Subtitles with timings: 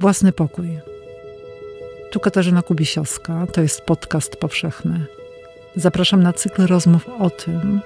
[0.00, 0.78] Własny pokój.
[2.10, 5.06] Tu Katarzyna Kubisiowska, to jest podcast powszechny.
[5.76, 7.80] Zapraszam na cykl rozmów o tym,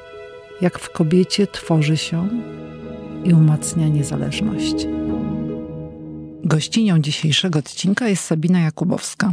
[0.61, 2.29] jak w kobiecie tworzy się
[3.25, 4.87] i umacnia niezależność.
[6.45, 9.33] Gościnią dzisiejszego odcinka jest Sabina Jakubowska.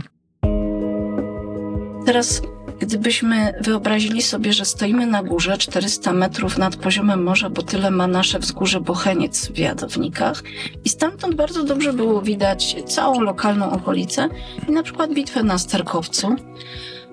[2.05, 2.41] Teraz,
[2.81, 8.07] gdybyśmy wyobrazili sobie, że stoimy na górze 400 metrów nad poziomem morza, bo tyle ma
[8.07, 10.43] nasze wzgórze Bocheniec w Jadownikach
[10.85, 14.29] i stamtąd bardzo dobrze było widać całą lokalną okolicę
[14.69, 16.35] i na przykład bitwę na Sterkowcu,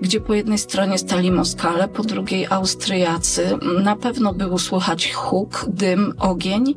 [0.00, 3.58] gdzie po jednej stronie stali Moskale, po drugiej Austriacy.
[3.82, 6.74] Na pewno było słychać huk, dym, ogień.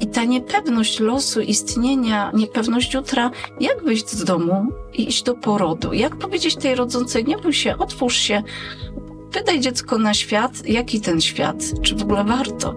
[0.00, 5.92] I ta niepewność losu, istnienia, niepewność jutra, jak wyjść z domu i iść do porodu?
[5.92, 8.42] Jak powiedzieć tej rodzącej, nie bój się, otwórz się,
[9.32, 12.74] wydaj dziecko na świat, jaki ten świat, czy w ogóle warto?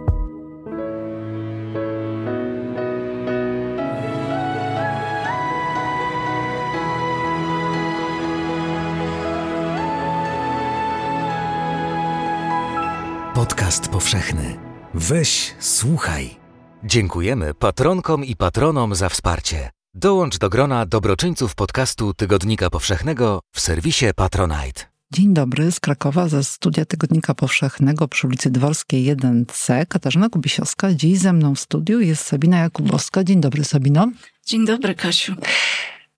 [13.34, 14.57] Podcast powszechny.
[14.94, 16.43] Weź, słuchaj.
[16.85, 19.70] Dziękujemy patronkom i patronom za wsparcie.
[19.93, 24.84] Dołącz do grona dobroczyńców podcastu Tygodnika Powszechnego w serwisie Patronite.
[25.13, 29.85] Dzień dobry z Krakowa ze studia Tygodnika Powszechnego przy ulicy Dworskiej 1C.
[29.87, 30.93] Katarzyna Kubisiowska.
[30.93, 33.23] Dziś ze mną w studiu jest Sabina Jakubowska.
[33.23, 34.11] Dzień dobry Sabino.
[34.45, 35.35] Dzień dobry Kasiu.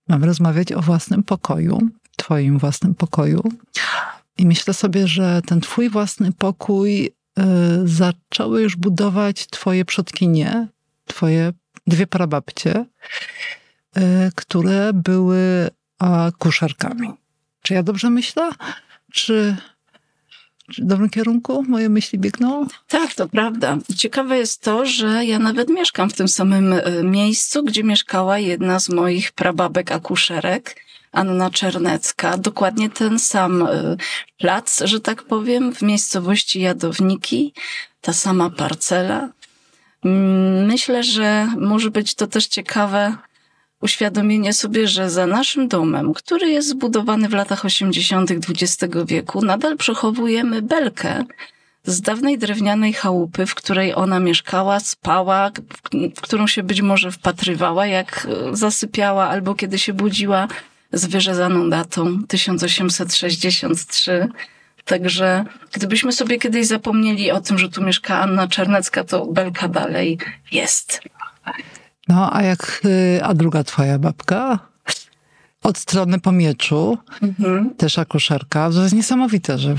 [0.07, 1.79] Mamy rozmawiać o własnym pokoju,
[2.17, 3.43] twoim własnym pokoju.
[4.37, 7.11] I myślę sobie, że ten twój własny pokój
[7.85, 10.67] zaczęły już budować twoje przodkinie,
[11.05, 11.53] twoje
[11.87, 12.85] dwie prababcie,
[13.97, 14.01] y,
[14.35, 15.69] które były
[16.37, 17.09] kuszarkami.
[17.61, 18.49] Czy ja dobrze myślę?
[19.13, 19.55] Czy,
[20.71, 22.67] czy w dobrym kierunku moje myśli biegną?
[22.87, 23.77] Tak, to prawda.
[23.97, 28.79] Ciekawe jest to, że ja nawet mieszkam w tym samym y, miejscu, gdzie mieszkała jedna
[28.79, 30.84] z moich prababek akuszerek.
[31.15, 33.97] Anna Czernecka, dokładnie ten sam y,
[34.37, 37.53] plac, że tak powiem, w miejscowości Jadowniki,
[38.01, 39.29] ta sama parcela.
[40.05, 43.15] Mm, myślę, że może być to też ciekawe
[43.81, 48.31] uświadomienie sobie, że za naszym domem, który jest zbudowany w latach 80.
[48.31, 51.25] XX wieku, nadal przechowujemy belkę
[51.83, 55.51] z dawnej drewnianej chałupy, w której ona mieszkała, spała,
[56.15, 60.47] w którą się być może wpatrywała, jak y, zasypiała albo kiedy się budziła
[60.95, 64.27] z wyrzezaną datą 1863.
[64.85, 70.17] Także gdybyśmy sobie kiedyś zapomnieli o tym, że tu mieszka Anna Czernecka, to belka dalej
[70.51, 71.01] jest.
[72.07, 74.59] No, a jak, y, a druga twoja babka?
[75.65, 77.75] Od strony pomieczu, mhm.
[77.75, 78.69] też akuszerka.
[78.71, 79.75] To jest niesamowite, że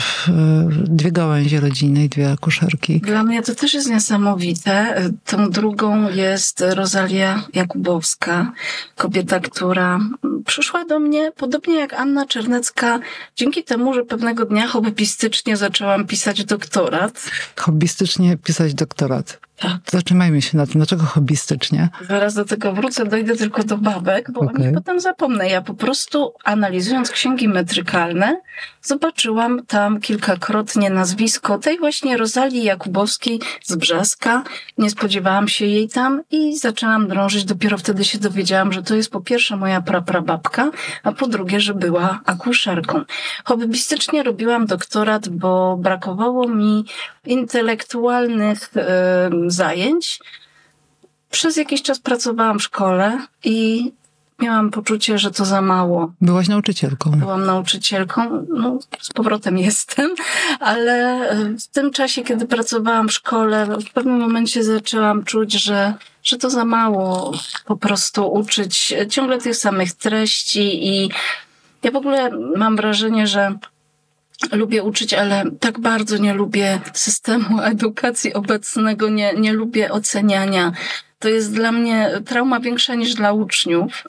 [0.68, 3.00] dwie gałęzie rodziny i dwie akuszerki.
[3.00, 5.02] Dla mnie to też jest niesamowite.
[5.24, 8.52] Tą drugą jest Rosalia Jakubowska,
[8.96, 10.00] kobieta, która
[10.46, 13.00] przyszła do mnie, podobnie jak Anna Czernecka,
[13.36, 17.30] dzięki temu, że pewnego dnia hobbystycznie zaczęłam pisać doktorat.
[17.56, 19.40] Hobbystycznie pisać doktorat.
[19.56, 19.76] Tak.
[19.90, 20.74] Zatrzymajmy się na tym.
[20.74, 21.88] Dlaczego hobbystycznie?
[22.08, 24.54] Zaraz do tego wrócę, dojdę tylko do babek, bo okay.
[24.54, 25.48] o nich potem zapomnę.
[25.48, 28.40] Ja po prostu analizując księgi metrykalne,
[28.86, 34.42] zobaczyłam tam kilkakrotnie nazwisko tej właśnie Rozalii Jakubowskiej z Brzeska.
[34.78, 37.44] Nie spodziewałam się jej tam i zaczęłam drążyć.
[37.44, 40.70] Dopiero wtedy się dowiedziałam, że to jest po pierwsze moja praprababka,
[41.02, 43.04] a po drugie, że była akuszerką.
[43.44, 46.84] Hobbystycznie robiłam doktorat, bo brakowało mi
[47.24, 50.20] intelektualnych y, zajęć.
[51.30, 53.92] Przez jakiś czas pracowałam w szkole i
[54.38, 56.12] miałam poczucie, że to za mało.
[56.20, 57.10] Byłaś nauczycielką.
[57.10, 60.10] Byłam nauczycielką, no z powrotem jestem,
[60.60, 66.38] ale w tym czasie, kiedy pracowałam w szkole, w pewnym momencie zaczęłam czuć, że, że
[66.38, 67.32] to za mało
[67.64, 71.10] po prostu uczyć ciągle tych samych treści i
[71.82, 73.58] ja w ogóle mam wrażenie, że
[74.52, 80.72] lubię uczyć, ale tak bardzo nie lubię systemu edukacji obecnego, nie, nie lubię oceniania.
[81.18, 84.04] To jest dla mnie trauma większa niż dla uczniów.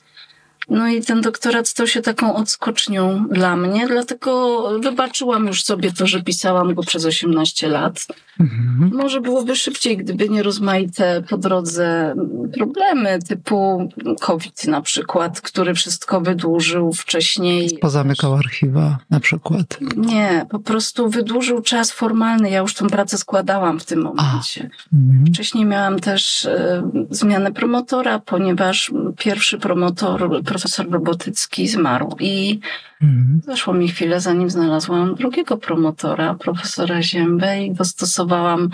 [0.70, 6.06] No i ten doktorat stał się taką odskocznią dla mnie, dlatego wybaczyłam już sobie to,
[6.06, 8.06] że pisałam go przez 18 lat.
[8.40, 8.90] Mhm.
[8.94, 12.14] Może byłoby szybciej, gdyby nie rozmaite po drodze
[12.54, 13.88] problemy typu
[14.20, 17.78] COVID na przykład, który wszystko wydłużył wcześniej.
[17.80, 19.78] Pozamykał archiwa na przykład.
[19.96, 22.50] Nie, po prostu wydłużył czas formalny.
[22.50, 24.70] Ja już tą pracę składałam w tym momencie.
[24.92, 25.26] Mhm.
[25.34, 32.60] Wcześniej miałam też y, zmianę promotora, ponieważ pierwszy promotor, profesor Robotycki zmarł i
[33.02, 33.40] mhm.
[33.44, 38.70] zeszło mi chwilę, zanim znalazłam drugiego promotora, profesora Ziębę i dostosowałam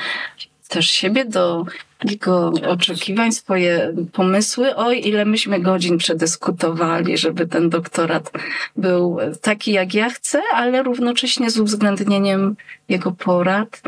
[0.68, 1.64] też siebie, do
[2.04, 4.76] jego oczekiwań, swoje pomysły.
[4.76, 8.30] Oj, ile myśmy godzin przedyskutowali, żeby ten doktorat
[8.76, 12.56] był taki, jak ja chcę, ale równocześnie z uwzględnieniem
[12.88, 13.82] jego porad.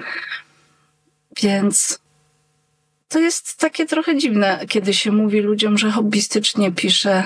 [1.42, 2.00] Więc
[3.08, 7.22] to jest takie trochę dziwne, kiedy się mówi ludziom, że hobbystycznie piszę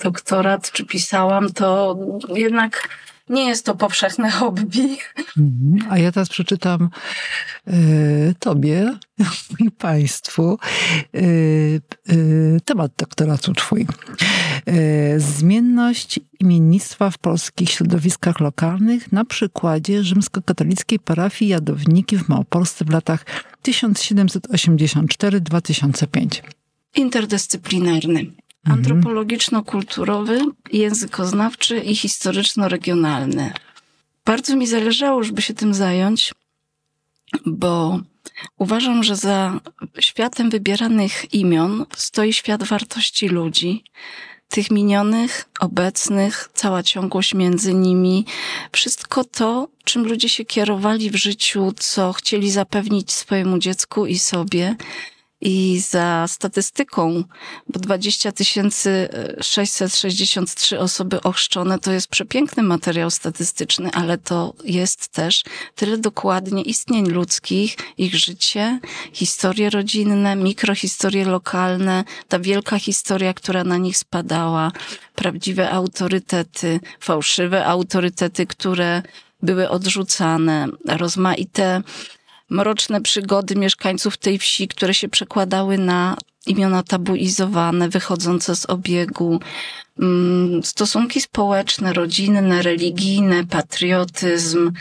[0.00, 1.98] y, doktorat, czy pisałam, to
[2.34, 2.88] jednak
[3.32, 4.96] nie jest to powszechne hobby.
[5.38, 5.90] Mhm.
[5.90, 6.90] A ja teraz przeczytam
[7.68, 8.98] y, Tobie
[9.58, 10.58] i Państwu
[11.14, 11.80] y,
[12.10, 13.86] y, temat doktoratu Twój.
[15.16, 23.24] Zmienność imiennictwa w polskich środowiskach lokalnych na przykładzie rzymskokatolickiej parafii Jadowniki w Małopolsce w latach
[23.64, 26.42] 1784-2005.
[26.94, 28.26] Interdyscyplinarny.
[28.66, 28.78] Mhm.
[28.78, 30.40] Antropologiczno-kulturowy,
[30.72, 33.52] językoznawczy i historyczno-regionalny.
[34.24, 36.34] Bardzo mi zależało, żeby się tym zająć,
[37.46, 38.00] bo
[38.58, 39.60] uważam, że za
[40.00, 43.84] światem wybieranych imion stoi świat wartości ludzi,
[44.48, 48.24] tych minionych, obecnych, cała ciągłość między nimi,
[48.72, 54.76] wszystko to, czym ludzie się kierowali w życiu, co chcieli zapewnić swojemu dziecku i sobie.
[55.44, 57.24] I za statystyką,
[57.68, 58.32] bo 20
[59.40, 65.44] 663 osoby ochrzczone to jest przepiękny materiał statystyczny, ale to jest też
[65.74, 68.80] tyle dokładnie istnień ludzkich, ich życie,
[69.12, 74.72] historie rodzinne, mikrohistorie lokalne, ta wielka historia, która na nich spadała,
[75.14, 79.02] prawdziwe autorytety, fałszywe autorytety, które
[79.42, 81.82] były odrzucane, rozmaite
[82.52, 86.16] mroczne przygody mieszkańców tej wsi, które się przekładały na
[86.46, 89.40] imiona tabuizowane, wychodzące z obiegu,
[89.98, 94.72] mm, stosunki społeczne, rodzinne, religijne, patriotyzm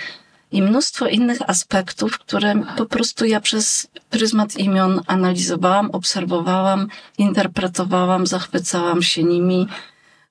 [0.52, 9.02] i mnóstwo innych aspektów, które po prostu ja przez pryzmat imion analizowałam, obserwowałam, interpretowałam, zachwycałam
[9.02, 9.68] się nimi.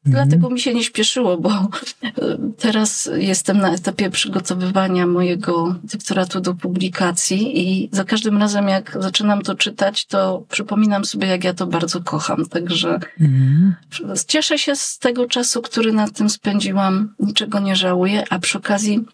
[0.04, 1.68] Dlatego mi się nie śpieszyło, bo e,
[2.58, 9.42] teraz jestem na etapie przygotowywania mojego doktoratu do publikacji i za każdym razem, jak zaczynam
[9.42, 12.46] to czytać, to przypominam sobie, jak ja to bardzo kocham.
[12.46, 13.74] Także mhm.
[14.26, 19.04] cieszę się z tego czasu, który na tym spędziłam, niczego nie żałuję, a przy okazji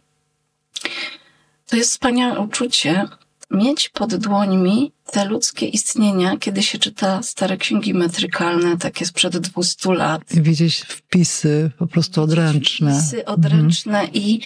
[1.66, 3.08] to jest wspaniałe uczucie,
[3.50, 9.94] mieć pod dłońmi te ludzkie istnienia, kiedy się czyta stare księgi metrykalne, takie sprzed 200
[9.94, 10.34] lat.
[10.34, 12.92] I widzieć wpisy po prostu odręczne.
[12.92, 14.14] Wpisy odręczne mhm.
[14.14, 14.40] i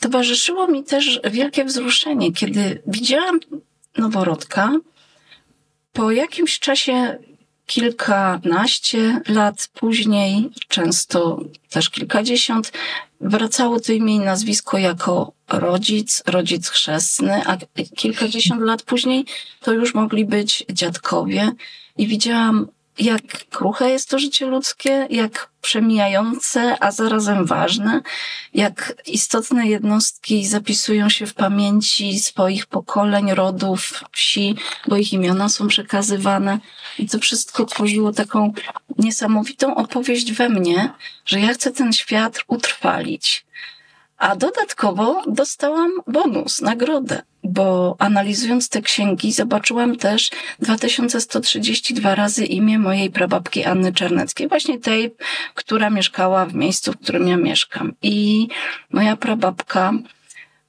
[0.00, 3.40] towarzyszyło mi też wielkie wzruszenie, kiedy widziałam
[3.98, 4.72] noworodka.
[5.92, 7.18] Po jakimś czasie
[7.68, 12.72] kilkanaście lat później, często też kilkadziesiąt,
[13.20, 17.56] wracało to imię i nazwisko jako rodzic, rodzic chrzestny, a
[17.96, 19.24] kilkadziesiąt lat później
[19.60, 21.52] to już mogli być dziadkowie.
[21.98, 28.00] I widziałam jak kruche jest to życie ludzkie, jak przemijające, a zarazem ważne,
[28.54, 34.56] jak istotne jednostki zapisują się w pamięci swoich pokoleń, rodów, wsi,
[34.88, 36.58] bo ich imiona są przekazywane.
[36.98, 38.52] I to wszystko tworzyło taką
[38.98, 40.92] niesamowitą opowieść we mnie,
[41.26, 43.46] że ja chcę ten świat utrwalić.
[44.18, 53.10] A dodatkowo dostałam bonus, nagrodę, bo analizując te księgi zobaczyłam też 2132 razy imię mojej
[53.10, 55.14] prababki Anny Czerneckiej, właśnie tej,
[55.54, 57.92] która mieszkała w miejscu, w którym ja mieszkam.
[58.02, 58.48] I
[58.90, 59.92] moja prababka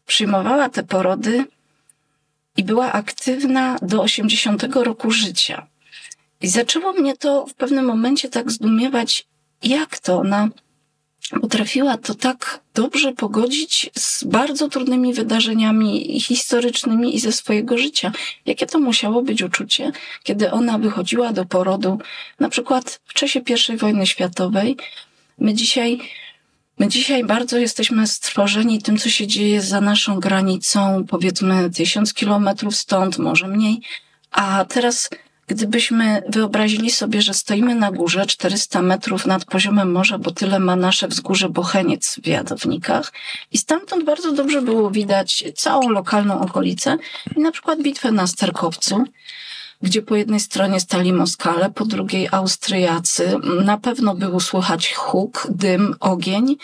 [0.05, 1.45] przyjmowała te porody
[2.57, 5.67] i była aktywna do 80 roku życia.
[6.41, 9.27] I zaczęło mnie to w pewnym momencie tak zdumiewać,
[9.63, 10.49] jak to ona
[11.41, 18.11] potrafiła to tak dobrze pogodzić z bardzo trudnymi wydarzeniami historycznymi i ze swojego życia.
[18.45, 19.91] Jakie to musiało być uczucie,
[20.23, 21.99] kiedy ona wychodziła do porodu,
[22.39, 23.41] na przykład w czasie
[23.73, 24.77] I wojny światowej.
[25.37, 25.99] My dzisiaj,
[26.79, 32.75] my dzisiaj bardzo jesteśmy stworzeni tym, co się dzieje za naszą granicą, powiedzmy tysiąc kilometrów
[32.75, 33.81] stąd, może mniej.
[34.31, 35.09] A teraz
[35.49, 40.75] Gdybyśmy wyobrazili sobie, że stoimy na górze 400 metrów nad poziomem morza, bo tyle ma
[40.75, 43.13] nasze wzgórze Bocheniec w Jadownikach
[43.51, 46.97] i stamtąd bardzo dobrze było widać całą lokalną okolicę
[47.37, 49.03] i na przykład bitwę na Sterkowcu,
[49.81, 53.35] gdzie po jednej stronie stali Moskale, po drugiej Austriacy.
[53.65, 56.55] Na pewno było słychać huk, dym, ogień.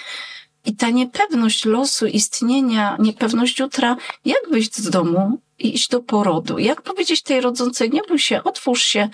[0.66, 6.60] I ta niepewność losu, istnienia, niepewność jutra, jak wyjść z domu, iść do porodu.
[6.60, 9.10] Jak powiedzieć tej rodzącej, nie bój się, otwórz się,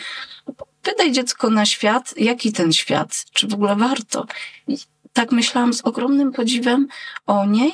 [0.83, 4.25] wydaj dziecko na świat, jaki ten świat, czy w ogóle warto.
[4.67, 4.77] I
[5.13, 6.87] tak myślałam z ogromnym podziwem
[7.27, 7.73] o niej,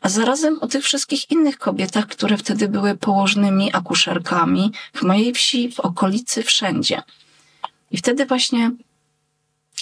[0.00, 5.72] a zarazem o tych wszystkich innych kobietach, które wtedy były położnymi akuszerkami w mojej wsi,
[5.72, 7.02] w okolicy, wszędzie.
[7.90, 8.70] I wtedy właśnie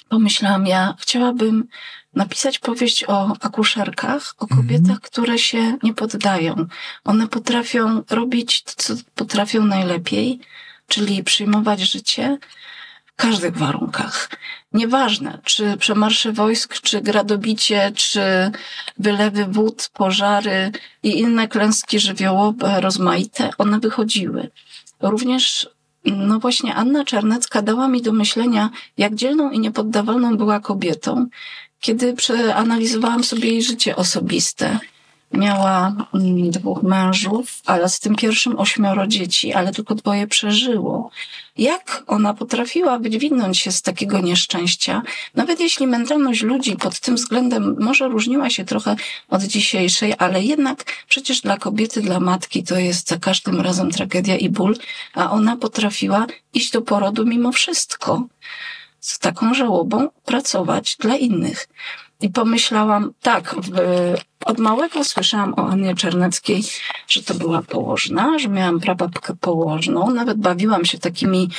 [0.08, 1.68] pomyślałam, ja chciałabym
[2.14, 4.60] napisać powieść o akuszerkach, o mhm.
[4.60, 6.66] kobietach, które się nie poddają.
[7.04, 10.40] One potrafią robić to, co potrafią najlepiej,
[10.88, 12.38] czyli przyjmować życie
[13.06, 14.30] w każdych warunkach.
[14.72, 18.20] Nieważne, czy przemarsze wojsk, czy gradobicie, czy
[18.98, 20.72] wylewy wód, pożary
[21.02, 24.50] i inne klęski żywiołowe rozmaite, one wychodziły.
[25.00, 25.68] Również
[26.12, 31.26] no właśnie Anna Czarnecka dała mi do myślenia, jak dzielną i niepoddawalną była kobietą,
[31.80, 34.78] kiedy przeanalizowałam sobie jej życie osobiste.
[35.32, 41.10] Miała mm, dwóch mężów, ale z tym pierwszym ośmioro dzieci, ale tylko dwoje przeżyło.
[41.58, 45.02] Jak ona potrafiła wydźwignąć się z takiego nieszczęścia,
[45.34, 48.96] nawet jeśli mentalność ludzi pod tym względem może różniła się trochę
[49.28, 54.36] od dzisiejszej, ale jednak przecież dla kobiety, dla matki to jest za każdym razem tragedia
[54.36, 54.76] i ból,
[55.14, 58.22] a ona potrafiła iść do porodu mimo wszystko
[59.00, 61.68] z taką żałobą pracować dla innych.
[62.20, 63.70] I pomyślałam, tak, w,
[64.46, 66.62] od małego słyszałam o Annie Czerneckiej,
[67.08, 70.10] że to była położna, że miałam prababkę położną.
[70.10, 71.50] Nawet bawiłam się takimi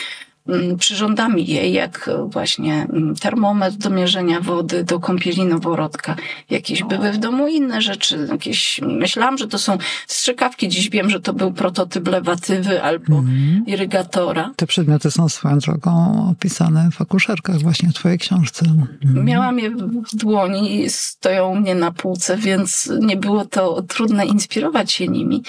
[0.79, 6.15] przyrządami jej, jak właśnie mm, termometr do mierzenia wody, do kąpieli noworodka.
[6.49, 9.77] Jakieś były w domu inne rzeczy, jakieś, myślałam, że to są
[10.07, 13.63] strzykawki, dziś wiem, że to był prototyp lewatywy albo mm.
[13.67, 14.51] irygatora.
[14.55, 18.65] Te przedmioty są swoją drogą opisane w akuszerkach właśnie w twojej książce.
[19.05, 19.25] Mm.
[19.25, 25.07] Miałam je w dłoni stoją mnie na półce, więc nie było to trudne inspirować się
[25.07, 25.43] nimi.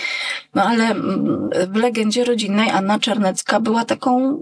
[0.54, 4.38] No ale mm, w legendzie rodzinnej Anna Czarnecka była taką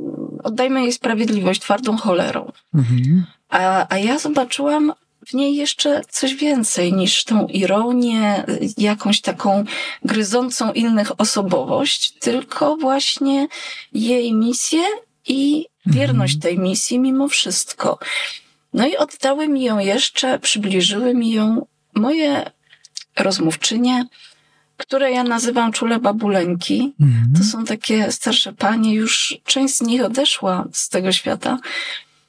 [0.47, 2.53] oddajmy jej sprawiedliwość twardą cholerą.
[2.75, 3.25] Mhm.
[3.49, 4.93] A, a ja zobaczyłam
[5.27, 8.45] w niej jeszcze coś więcej niż tą ironię,
[8.79, 9.65] jakąś taką
[10.05, 13.49] gryzącą innych osobowość, tylko właśnie
[13.93, 14.81] jej misję
[15.29, 16.43] i wierność mhm.
[16.43, 17.99] tej misji mimo wszystko.
[18.75, 22.51] No i oddały mi ją jeszcze, przybliżyły mi ją moje
[23.17, 24.07] rozmówczynie,
[24.77, 26.95] które ja nazywam czule babuleńki.
[27.01, 27.33] Mhm.
[27.39, 31.59] To są takie starsze panie, już część z nich odeszła z tego świata.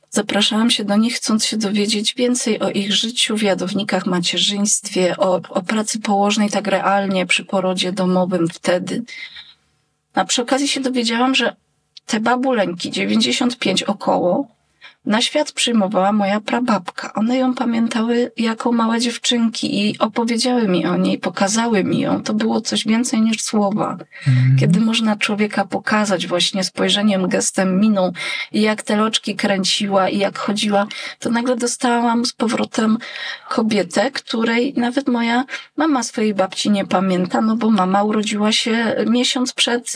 [0.10, 5.42] Zapraszałam się do nich, chcąc się dowiedzieć więcej o ich życiu w jadownikach, macierzyństwie, o,
[5.50, 9.04] o pracy położnej tak realnie przy porodzie domowym wtedy.
[10.13, 11.56] A przy okazji się dowiedziałam, że
[12.06, 14.48] te babuleńki, 95 około,
[15.07, 17.13] na świat przyjmowała moja prababka.
[17.13, 22.23] One ją pamiętały jako małe dziewczynki i opowiedziały mi o niej, pokazały mi ją.
[22.23, 23.97] To było coś więcej niż słowa.
[24.27, 24.57] Mm.
[24.59, 28.11] Kiedy można człowieka pokazać właśnie spojrzeniem, gestem, miną
[28.51, 30.87] i jak te loczki kręciła i jak chodziła,
[31.19, 32.97] to nagle dostałam z powrotem
[33.49, 35.45] kobietę, której nawet moja
[35.77, 39.93] mama swojej babci nie pamięta, no bo mama urodziła się miesiąc przed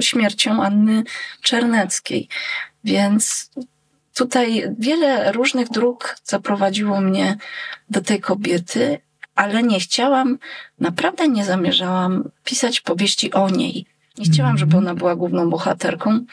[0.00, 1.04] śmiercią Anny
[1.42, 2.28] Czerneckiej.
[2.84, 3.50] Więc
[4.18, 7.36] Tutaj wiele różnych dróg zaprowadziło mnie
[7.90, 8.98] do tej kobiety,
[9.34, 10.38] ale nie chciałam,
[10.80, 13.86] naprawdę nie zamierzałam pisać powieści o niej.
[14.18, 16.24] Nie chciałam, żeby ona była główną bohaterką.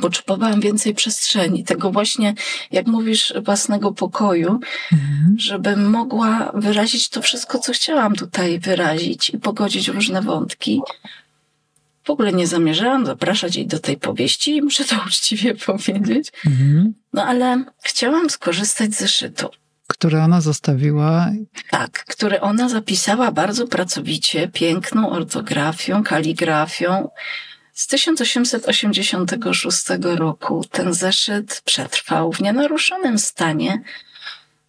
[0.00, 2.34] Potrzebowałam więcej przestrzeni, tego właśnie,
[2.72, 4.60] jak mówisz, własnego pokoju,
[4.92, 5.36] mhm.
[5.38, 10.80] żebym mogła wyrazić to wszystko, co chciałam tutaj wyrazić i pogodzić różne wątki.
[12.06, 16.32] W ogóle nie zamierzałam zapraszać jej do tej powieści, muszę to uczciwie powiedzieć.
[16.46, 16.94] Mhm.
[17.12, 19.48] No ale chciałam skorzystać z zeszytu.
[19.86, 21.30] Które ona zostawiła.
[21.70, 27.08] Tak, które ona zapisała bardzo pracowicie, piękną ortografią, kaligrafią.
[27.72, 33.82] Z 1886 roku ten zeszyt przetrwał w nienaruszonym stanie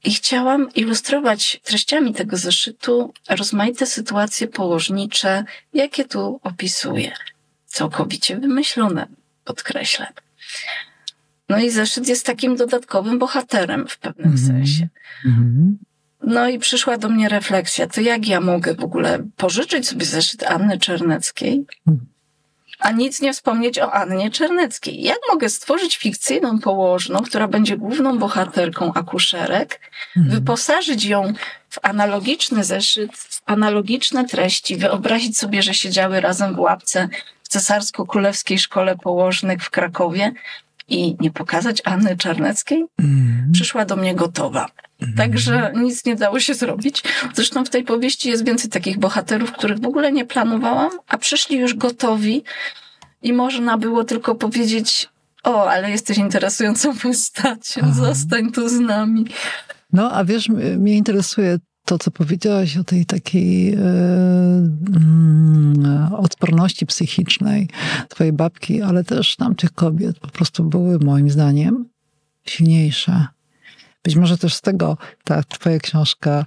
[0.07, 7.11] i chciałam ilustrować treściami tego zeszytu rozmaite sytuacje położnicze, jakie tu opisuję.
[7.65, 9.07] Całkowicie wymyślone,
[9.43, 10.07] podkreślę.
[11.49, 14.47] No i zeszyt jest takim dodatkowym bohaterem w pewnym mm -hmm.
[14.47, 14.87] sensie.
[15.25, 15.85] Mm -hmm.
[16.27, 20.43] No i przyszła do mnie refleksja, to jak ja mogę w ogóle pożyczyć sobie zeszyt
[20.43, 21.65] Anny Czerneckiej?
[21.87, 22.16] Mm
[22.79, 25.01] a nic nie wspomnieć o Annie Czerneckiej.
[25.01, 29.79] Jak mogę stworzyć fikcyjną położną, która będzie główną bohaterką akuszerek,
[30.17, 30.35] mhm.
[30.35, 31.33] wyposażyć ją
[31.69, 37.09] w analogiczny zeszyt, w analogiczne treści, wyobrazić sobie, że siedziały razem w łapce
[37.43, 40.31] w cesarsko-królewskiej szkole położnych w Krakowie
[40.87, 42.85] i nie pokazać Anny Czarneckiej?
[42.99, 43.51] Mhm.
[43.53, 44.67] Przyszła do mnie gotowa.
[45.01, 45.17] Mhm.
[45.17, 47.03] Także nic nie dało się zrobić.
[47.33, 51.57] Zresztą w tej powieści jest więcej takich bohaterów, których w ogóle nie planowałam, a przyszli
[51.57, 52.43] już gotowi
[53.21, 55.09] i można było tylko powiedzieć:
[55.43, 57.93] O, ale jesteś interesującą postacią, Aha.
[57.93, 59.25] zostań tu z nami.
[59.93, 63.77] No, a wiesz, mnie interesuje to, co powiedziałaś o tej takiej yy,
[66.11, 67.69] yy, odporności psychicznej
[68.09, 71.85] twojej babki, ale też tamtych kobiet po prostu były moim zdaniem
[72.45, 73.27] silniejsze.
[74.07, 76.45] Być może też z tego ta twoja książka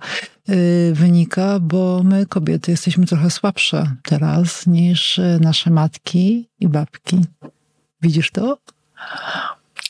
[0.49, 0.57] yy,
[0.93, 7.17] wynika, bo my kobiety jesteśmy trochę słabsze teraz niż nasze matki i babki.
[8.03, 8.59] Widzisz to?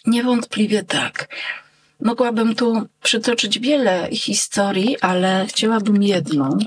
[0.06, 1.28] Niewątpliwie tak.
[2.00, 6.58] Mogłabym tu przytoczyć wiele historii, ale chciałabym jedną.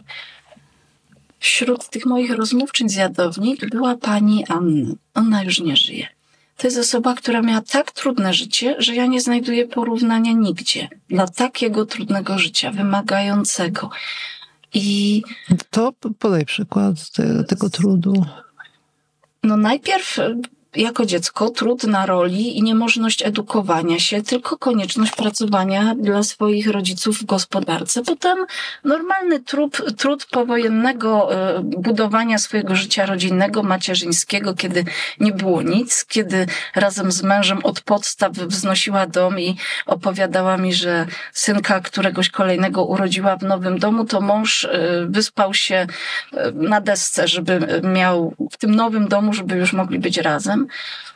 [1.40, 4.94] Wśród tych moich rozmówczyń z Jadownik była pani Anna.
[5.14, 6.08] Ona już nie żyje.
[6.58, 11.28] To jest osoba, która miała tak trudne życie, że ja nie znajduję porównania nigdzie dla
[11.28, 13.90] takiego trudnego życia, wymagającego.
[14.74, 15.22] I
[15.70, 18.26] to podaj przykład tego, tego trudu.
[19.44, 20.20] No najpierw
[20.76, 27.18] jako dziecko trud na roli i niemożność edukowania się, tylko konieczność pracowania dla swoich rodziców
[27.18, 28.02] w gospodarce.
[28.04, 28.38] Potem
[28.84, 34.86] normalny trud, trud powojennego e, budowania swojego życia rodzinnego, macierzyńskiego, kiedy
[35.20, 41.06] nie było nic, kiedy razem z mężem od podstaw wznosiła dom i opowiadała mi, że
[41.34, 47.28] synka któregoś kolejnego urodziła w nowym domu, to mąż e, wyspał się e, na desce,
[47.28, 50.63] żeby miał w tym nowym domu, żeby już mogli być razem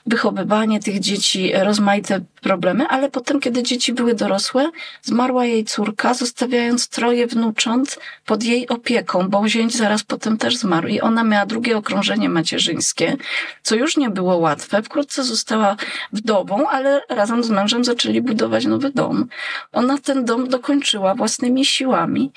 [0.06, 4.70] wychowywanie tych dzieci, rozmaite problemy, ale potem, kiedy dzieci były dorosłe,
[5.02, 10.88] zmarła jej córka, zostawiając troje wnucząt pod jej opieką, bo zięć zaraz potem też zmarł
[10.88, 13.18] i ona miała drugie okrążenie macierzyńskie,
[13.64, 14.84] co już nie było łatwe.
[14.84, 15.76] Wkrótce została
[16.14, 19.28] wdową, ale razem z mężem zaczęli budować nowy dom.
[19.72, 22.32] Ona ten dom dokończyła własnymi siłami.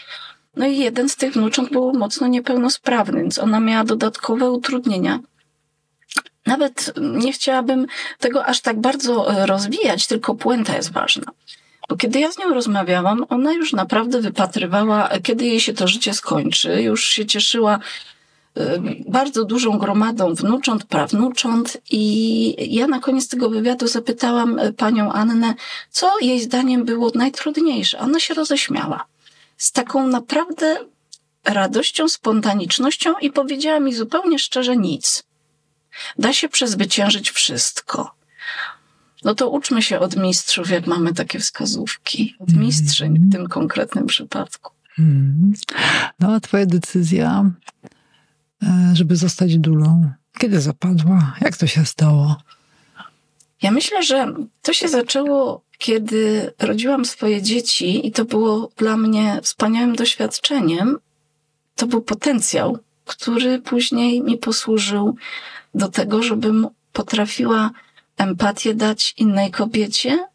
[0.57, 5.19] No i jeden z tych wnucząt był mocno niepełnosprawny, więc ona miała dodatkowe utrudnienia
[6.50, 7.87] nawet nie chciałabym
[8.19, 11.33] tego aż tak bardzo e, rozwijać, tylko puenta jest ważna.
[11.88, 15.88] Bo kiedy ja z nią rozmawiałam, ona już naprawdę wypatrywała, e, kiedy jej się to
[15.88, 17.78] życie skończy, już się cieszyła
[18.57, 18.78] e,
[19.09, 25.54] bardzo dużą gromadą wnucząt, prawnucząt i ja na koniec tego wywiadu zapytałam panią Annę,
[25.90, 27.99] co jej zdaniem było najtrudniejsze.
[27.99, 29.04] Ona się roześmiała.
[29.57, 30.76] Z taką naprawdę
[31.45, 35.29] radością, spontanicznością i powiedziała mi zupełnie szczerze nic.
[36.19, 38.15] Da się przezwyciężyć wszystko.
[39.25, 42.36] No to uczmy się od mistrzów, jak mamy takie wskazówki.
[42.39, 42.67] Od mhm.
[42.67, 44.73] mistrzyń w tym konkretnym przypadku.
[44.99, 45.52] Mhm.
[46.21, 47.50] No a twoja decyzja,
[48.63, 51.36] e, żeby zostać dulą, kiedy zapadła?
[51.41, 52.36] Jak to się stało?
[53.63, 59.41] Ja myślę, że to się zaczęło, kiedy rodziłam swoje dzieci i to było dla mnie
[59.43, 60.99] wspaniałym doświadczeniem.
[61.76, 65.17] To był potencjał, który później mi posłużył
[65.75, 67.71] do tego, żebym potrafiła
[68.17, 70.26] empatię dać innej kobiecie,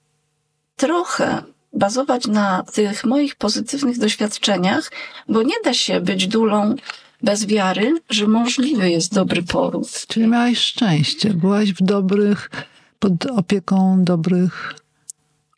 [0.75, 1.43] trochę.
[1.73, 4.91] Bazować na tych moich pozytywnych doświadczeniach,
[5.29, 6.75] bo nie da się być dulą
[7.21, 10.05] bez wiary, że możliwy jest dobry poród.
[10.07, 12.49] Czyli miałaś szczęście, byłaś w dobrych,
[12.99, 14.73] pod opieką dobrych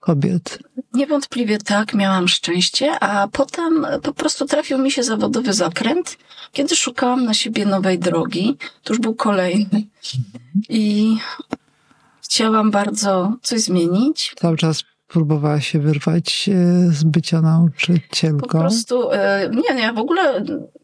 [0.07, 0.59] kobiet.
[0.93, 6.17] Niewątpliwie tak, miałam szczęście, a potem po prostu trafił mi się zawodowy zakręt,
[6.51, 8.57] kiedy szukałam na siebie nowej drogi.
[8.83, 9.83] To już był kolejny.
[10.69, 11.17] I
[12.21, 14.33] chciałam bardzo coś zmienić.
[14.35, 16.53] Cały czas próbowała się wyrwać e,
[16.91, 18.47] z bycia nauczycielką?
[18.47, 20.43] Po prostu, e, nie, nie, ja w ogóle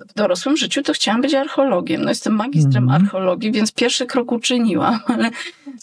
[0.10, 2.04] w dorosłym życiu to chciałam być archeologiem.
[2.04, 3.02] No jestem magistrem mm.
[3.02, 5.30] archeologii, więc pierwszy krok uczyniłam, ale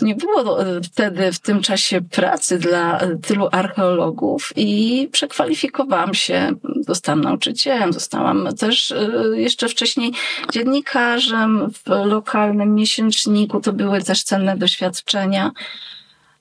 [0.02, 7.20] nie było e, wtedy w tym czasie pracy dla tylu archeologów i przekwalifikowałam się, zostałam
[7.20, 8.94] nauczycielem, zostałam też
[9.32, 10.12] jeszcze wcześniej
[10.52, 13.60] dziennikarzem w lokalnym miesięczniku.
[13.60, 15.50] To były też cenne doświadczenia.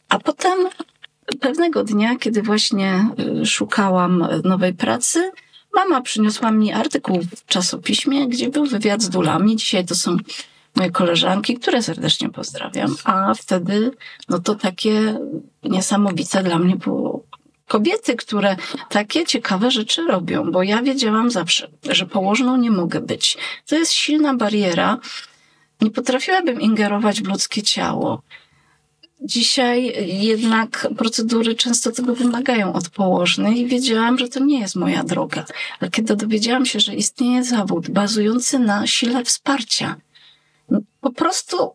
[0.10, 0.70] A potem
[1.40, 3.10] pewnego dnia, kiedy właśnie
[3.42, 5.32] y, szukałam nowej pracy,
[5.74, 9.56] mama przyniosła mi artykuł w czasopiśmie, gdzie był wywiad z dulami.
[9.56, 10.18] Dzisiaj to są
[10.76, 12.96] moje koleżanki, które serdecznie pozdrawiam.
[13.04, 13.92] A wtedy,
[14.30, 15.20] no to takie
[15.64, 17.24] niesamowite dla mnie było
[17.68, 18.56] kobiety, które
[18.90, 23.38] takie ciekawe rzeczy robią, bo ja wiedziałam zawsze, że położną nie mogę być.
[23.68, 24.98] To jest silna bariera.
[25.82, 28.22] Nie potrafiłabym ingerować w ludzkie ciało.
[29.22, 35.04] Dzisiaj jednak procedury często tego wymagają od położnej i wiedziałam, że to nie jest moja
[35.04, 35.46] droga.
[35.80, 39.96] Ale kiedy dowiedziałam się, że istnieje zawód bazujący na sile wsparcia,
[41.02, 41.72] po prostu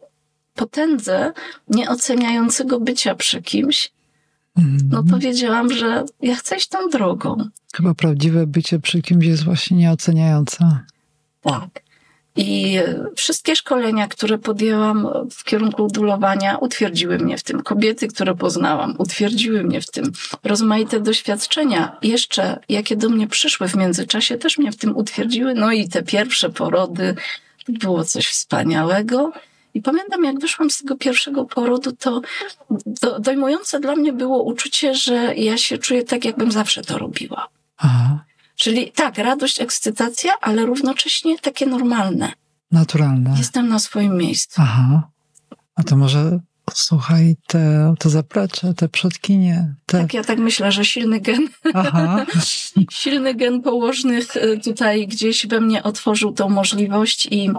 [0.54, 1.32] potędze
[1.68, 3.92] nieoceniającego bycia przy kimś,
[4.90, 7.48] no to wiedziałam, że ja chcę iść tą drogą.
[7.74, 10.78] Chyba prawdziwe bycie przy kimś jest właśnie nieoceniające.
[11.42, 11.83] Tak.
[12.36, 12.78] I
[13.16, 17.62] wszystkie szkolenia, które podjęłam w kierunku udulowania, utwierdziły mnie w tym.
[17.62, 20.12] Kobiety, które poznałam, utwierdziły mnie w tym.
[20.44, 25.54] Rozmaite doświadczenia, jeszcze jakie do mnie przyszły w międzyczasie, też mnie w tym utwierdziły.
[25.54, 27.14] No i te pierwsze porody,
[27.68, 29.32] było coś wspaniałego.
[29.74, 32.20] I pamiętam, jak wyszłam z tego pierwszego porodu, to
[33.20, 37.48] dojmujące dla mnie było uczucie, że ja się czuję tak, jakbym zawsze to robiła.
[37.76, 38.24] Aha.
[38.56, 42.32] Czyli tak, radość, ekscytacja, ale równocześnie takie normalne.
[42.70, 43.34] Naturalne.
[43.38, 44.62] Jestem na swoim miejscu.
[44.62, 45.08] Aha.
[45.74, 46.38] A to może
[46.72, 49.74] słuchaj, te, to zaplecze, te przodkinie.
[49.86, 50.00] Te...
[50.00, 51.48] Tak, ja tak myślę, że silny gen.
[51.74, 52.26] Aha.
[52.90, 57.50] silny gen położnych y, tutaj gdzieś we mnie otworzył tą możliwość i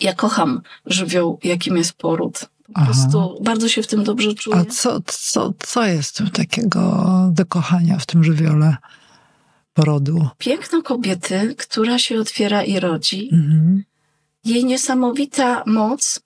[0.00, 2.38] ja kocham żywioł, jakim jest poród.
[2.40, 2.84] Po Aha.
[2.84, 4.56] prostu bardzo się w tym dobrze czuję.
[4.56, 8.76] A co, co, co jest takiego do kochania w tym żywiole?
[9.80, 10.28] Porodu.
[10.38, 13.84] Piękno kobiety, która się otwiera i rodzi, mhm.
[14.44, 16.20] jej niesamowita moc,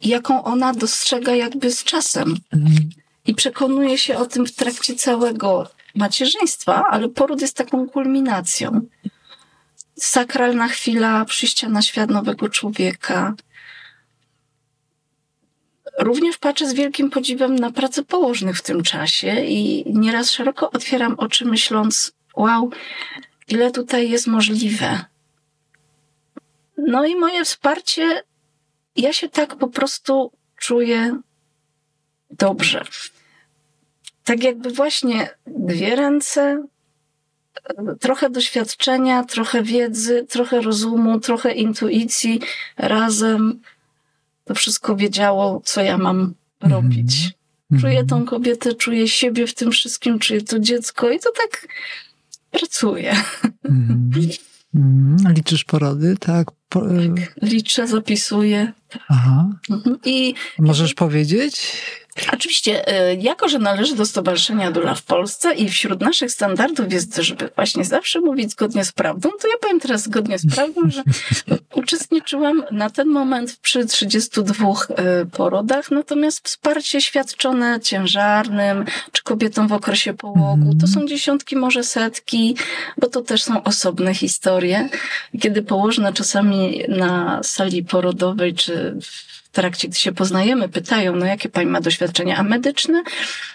[0.00, 2.36] jaką ona dostrzega jakby z czasem.
[2.52, 2.90] Mhm.
[3.26, 8.80] I przekonuje się o tym w trakcie całego macierzyństwa, ale poród jest taką kulminacją.
[9.98, 13.34] Sakralna chwila przyjścia na świat nowego człowieka,
[16.00, 21.14] Również patrzę z wielkim podziwem na pracę położnych w tym czasie i nieraz szeroko otwieram
[21.18, 22.70] oczy, myśląc: Wow,
[23.48, 25.04] ile tutaj jest możliwe.
[26.76, 28.22] No i moje wsparcie,
[28.96, 31.20] ja się tak po prostu czuję
[32.30, 32.84] dobrze.
[34.24, 36.66] Tak jakby właśnie dwie ręce,
[38.00, 42.40] trochę doświadczenia, trochę wiedzy, trochę rozumu, trochę intuicji
[42.76, 43.60] razem
[44.50, 47.30] to wszystko wiedziało, co ja mam robić.
[47.70, 47.82] Mm.
[47.82, 51.68] Czuję tą kobietę, czuję siebie w tym wszystkim, czuję to dziecko i to tak
[52.50, 53.16] pracuje.
[54.74, 55.16] Mm.
[55.36, 56.48] Liczysz porody, tak?
[56.68, 56.80] Po...
[56.80, 57.34] tak?
[57.42, 58.72] Liczę, zapisuję.
[59.08, 59.48] Aha.
[59.70, 59.98] Mhm.
[60.04, 61.82] I Możesz powiedzieć,
[62.32, 67.16] Oczywiście, e, jako że należy do Stowarzyszenia Dula w Polsce i wśród naszych standardów jest,
[67.16, 71.02] żeby właśnie zawsze mówić zgodnie z prawdą, to ja powiem teraz zgodnie z prawdą, że
[71.80, 79.72] uczestniczyłam na ten moment przy 32 e, porodach, natomiast wsparcie świadczone ciężarnym czy kobietom w
[79.72, 82.56] okresie połogu to są dziesiątki, może setki,
[82.98, 84.88] bo to też są osobne historie.
[85.40, 91.48] Kiedy położne czasami na sali porodowej czy w trakcie, gdy się poznajemy, pytają, no jakie
[91.48, 93.02] pani ma doświadczenia, a medyczne?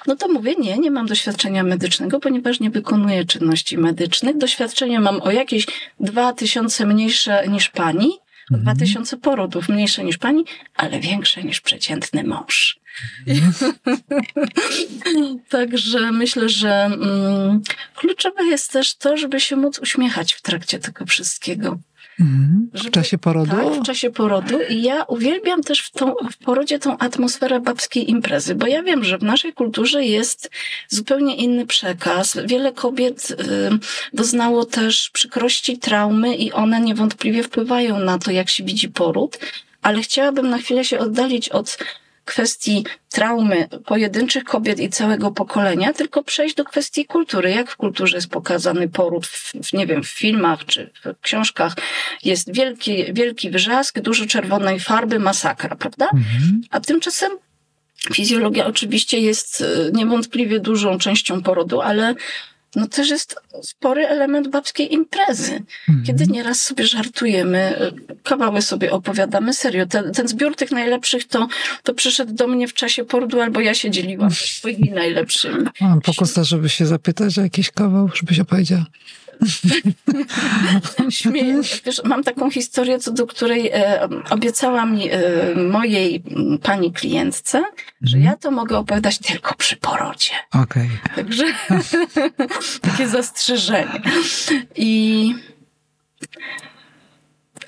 [0.08, 4.38] No to mówię, nie, nie mam doświadczenia medycznego, ponieważ nie wykonuję czynności medycznych.
[4.38, 5.68] Doświadczenie mam o jakieś
[6.00, 8.20] dwa tysiące mniejsze niż pani,
[8.52, 8.64] mhm.
[8.64, 12.80] dwa tysiące porodów mniejsze niż pani, ale większe niż przeciętny mąż.
[13.28, 13.74] Mhm.
[15.50, 17.62] Także myślę, że mm,
[17.96, 21.80] kluczowe jest też to, żeby się móc uśmiechać w trakcie tego wszystkiego.
[22.20, 22.70] Mhm.
[22.74, 23.52] W czasie porodu?
[23.52, 24.60] Tak, w czasie porodu.
[24.70, 29.04] I ja uwielbiam też w, tą, w porodzie tą atmosferę babskiej imprezy, bo ja wiem,
[29.04, 30.52] że w naszej kulturze jest
[30.88, 32.38] zupełnie inny przekaz.
[32.46, 33.36] Wiele kobiet y,
[34.14, 39.40] doznało też przykrości, traumy i one niewątpliwie wpływają na to, jak się widzi poród.
[39.82, 41.78] Ale chciałabym na chwilę się oddalić od
[42.26, 47.52] kwestii traumy pojedynczych kobiet i całego pokolenia, tylko przejść do kwestii kultury.
[47.52, 51.74] Jak w kulturze jest pokazany poród, w, nie wiem, w filmach czy w książkach
[52.24, 56.06] jest wielki, wielki wrzask, dużo czerwonej farby, masakra, prawda?
[56.06, 56.62] Mhm.
[56.72, 57.32] A tymczasem
[58.14, 62.16] fizjologia oczywiście jest e, niewątpliwie dużą częścią porodu, ale
[62.76, 66.06] no też jest spory element babskiej imprezy, mhm.
[66.06, 67.92] kiedy nieraz sobie żartujemy,
[68.24, 69.86] kawały sobie opowiadamy, serio.
[69.86, 71.48] Ten, ten zbiór tych najlepszych to,
[71.84, 75.66] to przyszedł do mnie w czasie porodu, albo ja się dzieliłam swoimi najlepszymi.
[75.82, 78.86] Mam pokusa, żeby się zapytać o jakiś kawał, żebyś opowiedziała.
[81.10, 85.20] Śmieję Wiesz, mam taką historię, co do której e, obiecała mi e,
[85.56, 86.24] mojej
[86.64, 87.64] pani klientce,
[88.02, 90.32] że ja to mogę opowiadać tylko przy porodzie.
[90.54, 90.90] Okej.
[91.04, 91.16] Okay.
[91.16, 91.46] Także
[92.92, 94.02] takie zastrzeżenie.
[94.76, 95.36] I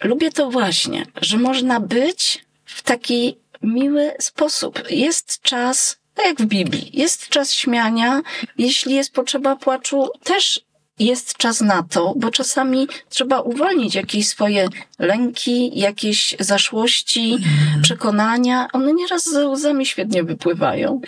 [0.04, 4.84] lubię to właśnie, że można być w taki miły sposób.
[4.90, 6.90] Jest czas tak jak w Biblii.
[6.94, 8.22] Jest czas śmiania.
[8.58, 10.67] Jeśli jest potrzeba płaczu, też
[11.00, 14.68] jest czas na to, bo czasami trzeba uwolnić jakieś swoje
[15.00, 17.82] lęki, jakieś zaszłości, mhm.
[17.82, 18.68] przekonania.
[18.74, 21.02] One nieraz ze łzami świetnie wypływają.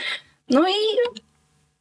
[0.49, 0.73] No i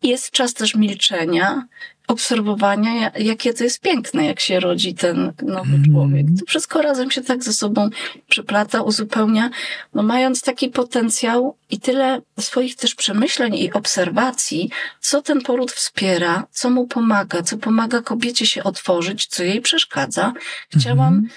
[0.03, 1.67] jest czas też milczenia,
[2.09, 5.85] obserwowania, jakie to jest piękne, jak się rodzi ten nowy mhm.
[5.85, 6.27] człowiek.
[6.41, 7.91] To wszystko razem się tak ze sobą
[8.29, 9.51] przyplata, uzupełnia,
[9.95, 16.47] no mając taki potencjał i tyle swoich też przemyśleń i obserwacji, co ten poród wspiera,
[16.51, 20.33] co mu pomaga, co pomaga kobiecie się otworzyć, co jej przeszkadza.
[20.77, 21.29] Chciałam mhm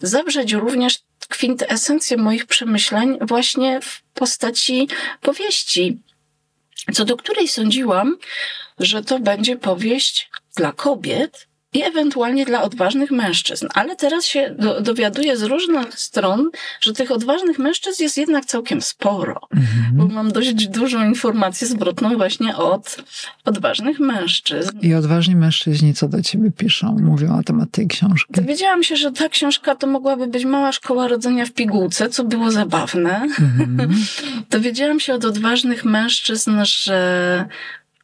[0.00, 0.98] zawrzeć również
[1.28, 4.88] kwintesencję moich przemyśleń właśnie w postaci
[5.20, 5.98] powieści,
[6.92, 8.16] co do której sądziłam,
[8.78, 13.66] że to będzie powieść dla kobiet, i ewentualnie dla odważnych mężczyzn.
[13.74, 16.50] Ale teraz się do, dowiaduję z różnych stron,
[16.80, 19.96] że tych odważnych mężczyzn jest jednak całkiem sporo, mhm.
[19.96, 22.96] bo mam dość dużą informację zwrotną właśnie od
[23.44, 24.78] odważnych mężczyzn.
[24.82, 28.32] I odważni mężczyźni co do ciebie piszą, mówią na temat tej książki?
[28.32, 32.50] Dowiedziałam się, że ta książka to mogłaby być mała szkoła rodzenia w pigułce, co było
[32.50, 33.22] zabawne.
[33.22, 33.94] Mhm.
[34.50, 37.48] Dowiedziałam się od odważnych mężczyzn, że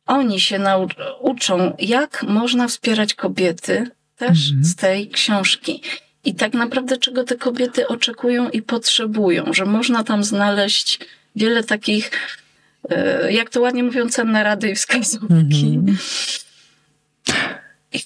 [0.07, 4.65] oni się nauczą, jak można wspierać kobiety też mhm.
[4.65, 5.83] z tej książki.
[6.25, 10.99] I tak naprawdę czego te kobiety oczekują i potrzebują, że można tam znaleźć
[11.37, 12.11] wiele takich,
[12.91, 15.75] e, jak to ładnie mówią, cenne rady i wskazówki.
[15.77, 15.99] Mhm.
[17.93, 18.01] I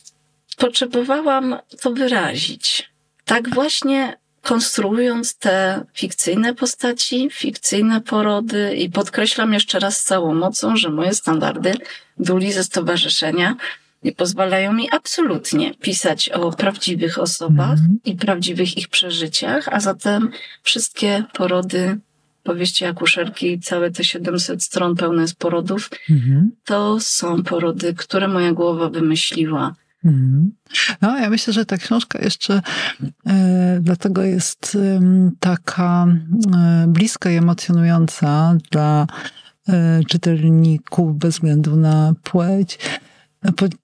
[0.57, 2.91] potrzebowałam to wyrazić.
[3.25, 10.77] Tak właśnie konstruując te fikcyjne postaci, fikcyjne porody i podkreślam jeszcze raz z całą mocą,
[10.77, 11.75] że moje standardy
[12.19, 13.57] duli ze stowarzyszenia
[14.03, 17.99] nie pozwalają mi absolutnie pisać o prawdziwych osobach mm.
[18.05, 20.31] i prawdziwych ich przeżyciach, a zatem
[20.63, 21.99] wszystkie porody
[22.43, 26.51] powieści akuszerki i całe te 700 stron pełne z porodów, mm.
[26.65, 29.75] to są porody, które moja głowa wymyśliła.
[31.03, 32.63] No, ja myślę, że ta książka jeszcze
[33.27, 35.01] e, dlatego jest e,
[35.41, 36.07] taka
[36.55, 39.07] e, bliska i emocjonująca dla
[39.69, 42.79] e, czytelników bez względu na płeć,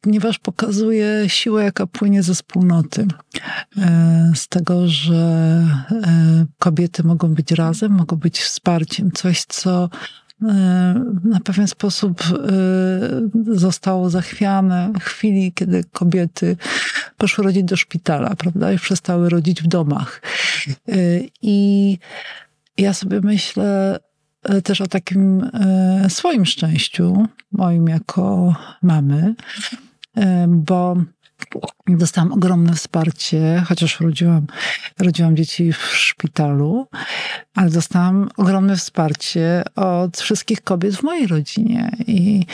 [0.03, 3.07] ponieważ pokazuje siłę, jaka płynie ze wspólnoty.
[3.79, 5.15] E, z tego, że
[5.91, 9.13] e, kobiety mogą być razem, mogą być wsparciem.
[9.13, 9.89] Coś, co
[11.25, 16.57] na pewien sposób e, zostało zachwiane w chwili, kiedy kobiety
[17.19, 20.23] poszły rodzić do szpitala, prawda, i przestały rodzić w domach.
[20.89, 20.95] E,
[21.43, 21.99] I
[22.79, 23.99] ja sobie myślę
[24.65, 25.51] też o takim
[26.09, 29.35] swoim szczęściu, moim jako mamy,
[30.49, 30.97] bo
[31.89, 34.47] Dostałam ogromne wsparcie, chociaż rodziłam,
[34.99, 36.87] rodziłam dzieci w szpitalu,
[37.55, 41.91] ale dostałam ogromne wsparcie od wszystkich kobiet w mojej rodzinie.
[42.07, 42.47] I,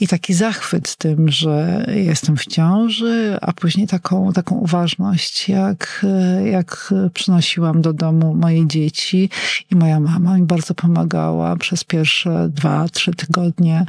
[0.00, 6.06] i taki zachwyt tym, że jestem w ciąży, a później taką, taką uważność, jak,
[6.44, 9.30] jak przynosiłam do domu moje dzieci.
[9.70, 13.86] I moja mama mi bardzo pomagała przez pierwsze dwa, trzy tygodnie.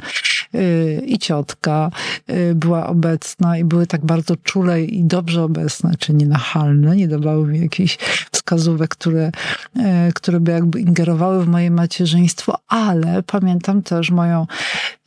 [1.06, 1.90] I ciotka
[2.30, 7.08] y, była obecna i były tak bardzo czule i dobrze obecne, czy nie nachalne, nie
[7.08, 7.98] dawały mi jakichś
[8.32, 9.30] wskazówek, które,
[9.76, 14.46] e, które by jakby ingerowały w moje macierzyństwo, ale pamiętam też moją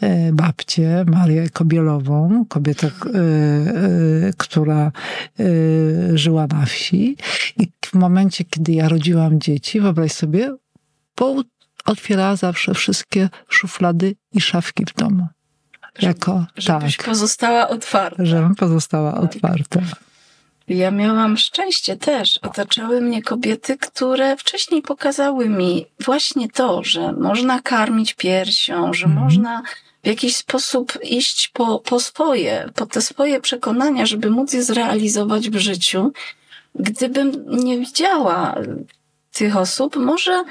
[0.02, 2.92] e, babcię, Marię Kobielową, kobietę, e,
[4.38, 4.92] która
[6.14, 7.18] żyła na wsi
[7.58, 10.56] i w momencie, kiedy ja rodziłam dzieci, wyobraź sobie,
[11.86, 15.28] otwierała zawsze wszystkie szuflady i szafki w domu.
[16.02, 18.26] Jako, żebyś tak, pozostała otwarta.
[18.26, 19.80] Żebym pozostała otwarta.
[20.68, 22.38] Ja miałam szczęście też.
[22.38, 29.24] Otaczały mnie kobiety, które wcześniej pokazały mi właśnie to, że można karmić piersią, że mm.
[29.24, 29.62] można
[30.04, 35.50] w jakiś sposób iść po, po swoje, po te swoje przekonania, żeby móc je zrealizować
[35.50, 36.12] w życiu.
[36.76, 38.56] Gdybym nie widziała
[39.34, 40.44] tych osób, może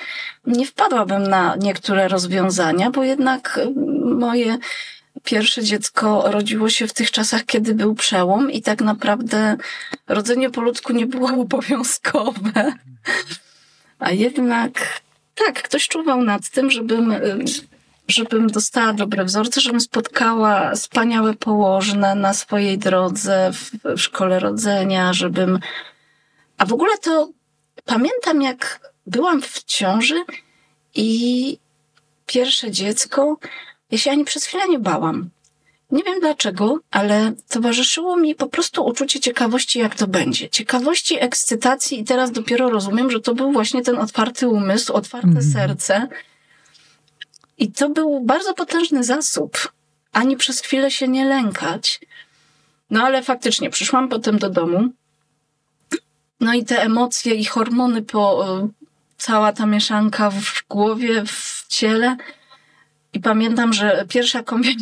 [0.46, 3.61] nie wpadłabym na niektóre rozwiązania, bo jednak
[4.05, 4.59] moje
[5.24, 9.56] pierwsze dziecko rodziło się w tych czasach, kiedy był przełom i tak naprawdę
[10.08, 12.72] rodzenie po ludzku nie było obowiązkowe.
[13.98, 15.00] A jednak
[15.35, 17.14] tak, ktoś czuwał nad tym, żebym,
[18.08, 25.12] żebym dostała dobre wzorce, żebym spotkała wspaniałe położne na swojej drodze w, w szkole rodzenia,
[25.12, 25.58] żebym.
[26.58, 27.30] A w ogóle to
[27.85, 30.24] pamiętam, jak byłam w ciąży
[30.94, 31.58] i
[32.26, 33.37] pierwsze dziecko
[33.92, 35.31] ja się ani przez chwilę nie bałam.
[35.90, 40.50] Nie wiem dlaczego, ale towarzyszyło mi po prostu uczucie ciekawości, jak to będzie.
[40.50, 45.42] Ciekawości, ekscytacji i teraz dopiero rozumiem, że to był właśnie ten otwarty umysł, otwarte mm.
[45.42, 46.09] serce.
[47.59, 49.72] I to był bardzo potężny zasób.
[50.12, 52.00] Ani przez chwilę się nie lękać.
[52.90, 54.88] No ale faktycznie przyszłam potem do domu.
[56.40, 58.44] No i te emocje i hormony po
[59.16, 62.16] cała ta mieszanka w głowie, w ciele
[63.14, 64.75] i pamiętam, że pierwsza kąpiel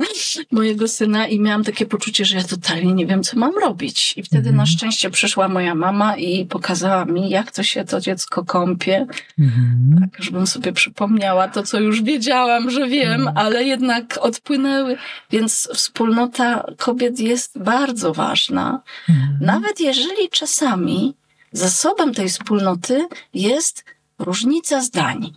[0.52, 4.14] mojego syna i miałam takie poczucie, że ja totalnie nie wiem, co mam robić.
[4.16, 4.56] I wtedy mm.
[4.56, 9.06] na szczęście przyszła moja mama i pokazała mi, jak to się to dziecko kąpie.
[9.38, 10.00] Mm.
[10.00, 13.36] Tak, żebym sobie przypomniała to, co już wiedziałam, że wiem, mm.
[13.36, 14.96] ale jednak odpłynęły.
[15.30, 18.82] Więc wspólnota kobiet jest bardzo ważna.
[19.08, 19.38] Mhm.
[19.40, 21.14] Nawet jeżeli czasami
[21.52, 23.84] zasobem tej wspólnoty jest
[24.18, 25.32] różnica zdań.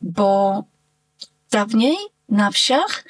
[0.00, 0.64] Bo
[1.52, 1.96] dawniej
[2.28, 3.04] na wsiach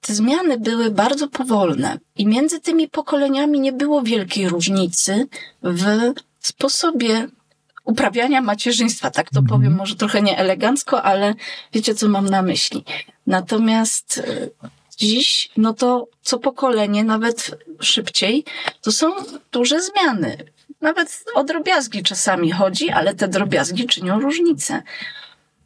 [0.00, 5.26] te zmiany były bardzo powolne i między tymi pokoleniami nie było wielkiej różnicy
[5.62, 7.28] w sposobie
[7.84, 9.10] uprawiania macierzyństwa.
[9.10, 11.34] Tak to powiem, może trochę nieelegancko, ale
[11.72, 12.84] wiecie, co mam na myśli.
[13.26, 14.48] Natomiast e,
[14.96, 18.44] dziś, no to co pokolenie, nawet szybciej,
[18.82, 19.12] to są
[19.52, 20.36] duże zmiany.
[20.80, 24.82] Nawet o drobiazgi czasami chodzi, ale te drobiazgi czynią różnicę.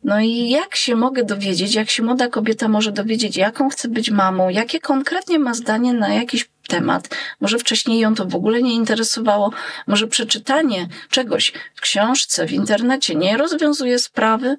[0.04, 4.10] No i jak się mogę dowiedzieć, jak się młoda kobieta może dowiedzieć, jaką chce być
[4.10, 7.08] mamą, jakie konkretnie ma zdanie na jakiś temat.
[7.40, 9.50] Może wcześniej ją to w ogóle nie interesowało,
[9.86, 14.56] może przeczytanie czegoś w książce, w internecie nie rozwiązuje sprawy,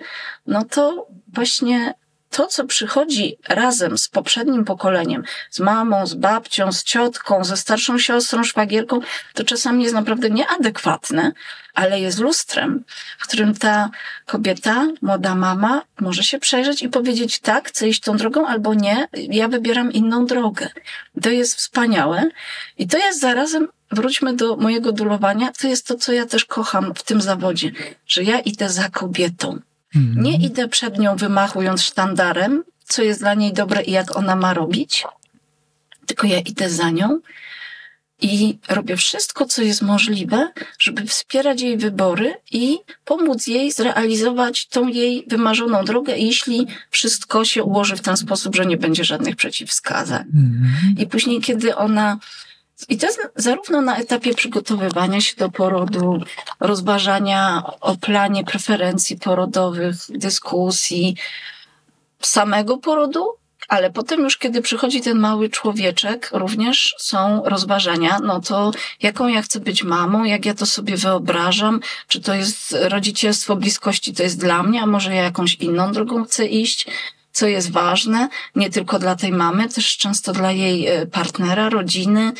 [0.47, 1.93] no to właśnie
[2.31, 7.97] to, co przychodzi razem z poprzednim pokoleniem, z mamą, z babcią, z ciotką, ze starszą
[7.97, 8.99] siostrą, szwagierką,
[9.33, 11.31] to czasami jest naprawdę nieadekwatne,
[11.73, 12.83] ale jest lustrem,
[13.19, 13.89] w którym ta
[14.25, 19.07] kobieta, młoda mama, może się przejrzeć i powiedzieć tak, chcę iść tą drogą, albo nie,
[19.13, 20.69] ja wybieram inną drogę.
[21.21, 22.29] To jest wspaniałe
[22.77, 25.51] i to jest zarazem wróćmy do mojego dulowania.
[25.61, 27.71] To jest to, co ja też kocham w tym zawodzie,
[28.07, 29.59] że ja idę za kobietą.
[29.95, 30.23] Mhm.
[30.23, 34.53] Nie idę przed nią wymachując sztandarem, co jest dla niej dobre i jak ona ma
[34.53, 35.03] robić,
[36.05, 37.19] tylko ja idę za nią
[38.21, 44.87] i robię wszystko, co jest możliwe, żeby wspierać jej wybory i pomóc jej zrealizować tą
[44.87, 50.23] jej wymarzoną drogę, jeśli wszystko się ułoży w ten sposób, że nie będzie żadnych przeciwwskazań.
[50.33, 50.95] Mhm.
[50.97, 52.19] I później, kiedy ona
[52.89, 56.23] i to jest zarówno na etapie przygotowywania się do porodu,
[56.59, 61.15] rozważania o planie preferencji porodowych, dyskusji,
[62.21, 68.71] samego porodu, ale potem już, kiedy przychodzi ten mały człowieczek, również są rozważania, no to
[69.01, 74.13] jaką ja chcę być mamą, jak ja to sobie wyobrażam, czy to jest rodzicielstwo bliskości,
[74.13, 76.87] to jest dla mnie, a może ja jakąś inną drogą chcę iść,
[77.31, 82.31] co jest ważne, nie tylko dla tej mamy, też często dla jej e, partnera, rodziny,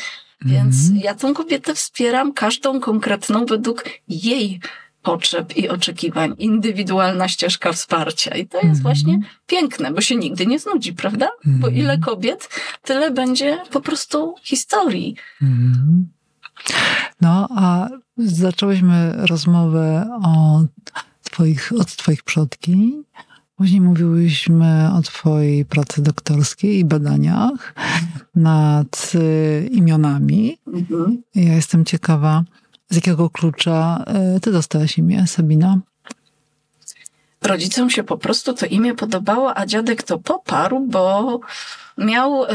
[0.44, 1.04] więc mm -hmm.
[1.04, 4.60] ja tą kobietę wspieram każdą konkretną według jej
[5.02, 8.36] potrzeb i oczekiwań, indywidualna ścieżka wsparcia.
[8.36, 8.82] I to jest mm -hmm.
[8.82, 11.28] właśnie piękne, bo się nigdy nie znudzi, prawda?
[11.46, 11.60] Mm -hmm.
[11.60, 12.48] Bo ile kobiet,
[12.82, 15.16] tyle będzie po prostu historii.
[15.42, 16.08] Mhm.
[17.20, 20.64] No, a zaczęłyśmy rozmowę o
[21.22, 23.02] twoich, od twoich przodki.
[23.62, 27.74] Później mówiłyśmy o Twojej pracy doktorskiej i badaniach
[28.34, 30.58] nad y, imionami.
[30.66, 31.22] Mhm.
[31.34, 32.44] Ja jestem ciekawa,
[32.90, 34.04] z jakiego klucza
[34.36, 35.80] y, Ty dostałaś imię, Sabina?
[37.42, 41.40] Rodzicom się po prostu to imię podobało, a dziadek to poparł, bo
[41.98, 42.48] miał y,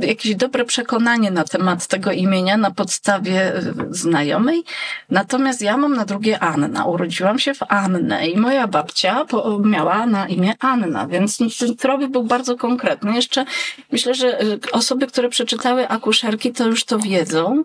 [0.00, 4.64] jakieś dobre przekonanie na temat tego imienia na podstawie y, znajomej.
[5.10, 6.84] Natomiast ja mam na drugie Anna.
[6.84, 12.22] Urodziłam się w Annę i moja babcia po, miała na imię Anna, więc ten był
[12.22, 13.14] bardzo konkretny.
[13.14, 13.44] Jeszcze
[13.92, 17.64] myślę, że y, osoby, które przeczytały akuszerki, to już to wiedzą,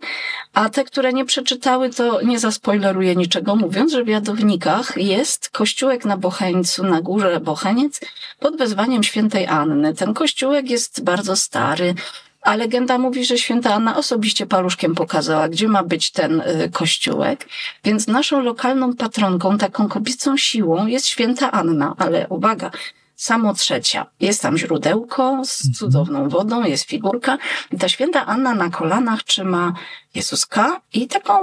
[0.53, 6.05] a te, które nie przeczytały, to nie zaspoileruję niczego, mówiąc, że w Jadownikach jest kościółek
[6.05, 7.99] na Bocheńcu, na górze Bocheniec,
[8.39, 9.93] pod wezwaniem świętej Anny.
[9.93, 11.95] Ten kościółek jest bardzo stary.
[12.41, 17.47] A legenda mówi, że święta Anna osobiście paluszkiem pokazała, gdzie ma być ten y, kościółek.
[17.83, 21.95] Więc naszą lokalną patronką, taką kobiecą siłą jest święta Anna.
[21.97, 22.71] Ale uwaga,
[23.15, 24.05] samo trzecia.
[24.19, 25.73] Jest tam źródełko z mhm.
[25.73, 27.37] cudowną wodą, jest figurka.
[27.71, 29.73] I ta święta Anna na kolanach trzyma
[30.15, 31.33] Jezuska i taką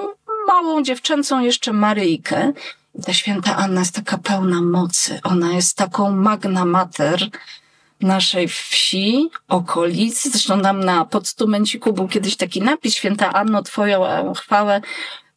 [0.46, 2.52] małą dziewczęcą jeszcze Maryjkę.
[3.04, 5.20] Ta święta Anna jest taka pełna mocy.
[5.24, 7.20] Ona jest taką magna mater,
[8.00, 10.22] naszej wsi, okolic.
[10.22, 14.80] Zresztą tam na podstumenciku był kiedyś taki napis Święta Anno, Twoją e, chwałę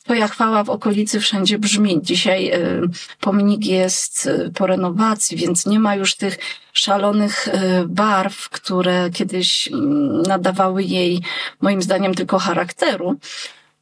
[0.04, 2.00] Twoja chwała w okolicy wszędzie brzmi.
[2.02, 2.82] Dzisiaj y,
[3.20, 6.38] pomnik jest y, po renowacji, więc nie ma już tych
[6.74, 7.48] szalonych
[7.88, 11.22] barw, które kiedyś mm, nadawały jej,
[11.62, 13.20] moim zdaniem, tylko charakteru.